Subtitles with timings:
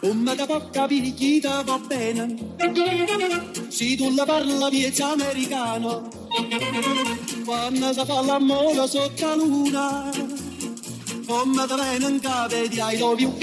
[0.00, 2.34] come da poca picchita va bene.
[3.68, 6.08] Se tu la parla piezza americano,
[7.44, 10.10] quando si fa l'amore sotto la luna,
[11.26, 13.36] come da bene in capo di I love you.